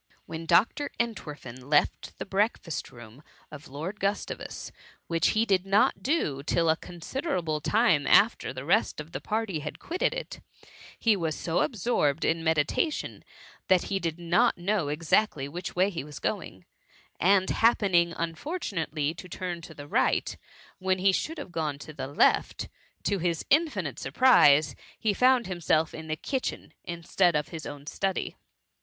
[0.25, 0.89] When Dr.
[0.99, 4.71] Entwerfen left the breakfast room of Lord Gustavus,
[5.05, 9.59] which he did not do till a considerable time after the rest of the party
[9.59, 10.39] had quitted it,
[10.97, 13.23] he was so absorbed in meditation
[13.67, 16.65] that he did not know exactly which way he was going;
[17.19, 20.35] and, happening unfortunately to turn to the right
[20.79, 22.69] when he should have gone to the left,
[23.03, 28.35] to his infinite surprise he found himself in the kitchen^ instead of his own study.